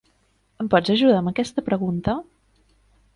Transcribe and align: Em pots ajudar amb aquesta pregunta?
Em 0.63 0.69
pots 0.73 0.93
ajudar 0.95 1.19
amb 1.19 1.31
aquesta 1.33 1.65
pregunta? 1.67 2.17